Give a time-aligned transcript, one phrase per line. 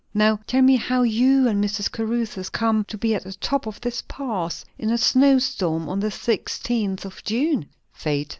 [0.15, 1.91] Now tell me how you and Mrs.
[1.91, 5.99] Caruthers come to be at the top of this pass in a snow storm on
[5.99, 8.29] the sixteenth of June?" "Fate!"